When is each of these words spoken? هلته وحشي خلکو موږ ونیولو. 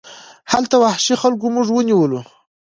هلته 0.51 0.75
وحشي 0.83 1.15
خلکو 1.21 1.45
موږ 1.55 1.67
ونیولو. 1.73 2.21